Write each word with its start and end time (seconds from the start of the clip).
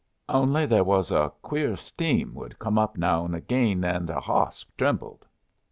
Only, 0.29 0.65
there 0.65 0.83
was 0.83 1.11
a 1.11 1.31
queer 1.43 1.77
steam 1.77 2.33
would 2.33 2.57
come 2.57 2.79
up 2.79 2.97
now 2.97 3.23
and 3.23 3.35
agayn, 3.35 3.83
and 3.85 4.09
her 4.09 4.19
hawss 4.19 4.65
trembled. 4.75 5.27